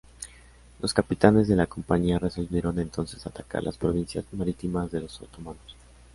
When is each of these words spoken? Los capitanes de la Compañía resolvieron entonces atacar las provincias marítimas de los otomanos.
Los 0.79 0.95
capitanes 0.95 1.47
de 1.47 1.55
la 1.55 1.67
Compañía 1.67 2.17
resolvieron 2.17 2.79
entonces 2.79 3.23
atacar 3.27 3.61
las 3.61 3.77
provincias 3.77 4.25
marítimas 4.33 4.89
de 4.89 5.01
los 5.01 5.21
otomanos. 5.21 5.75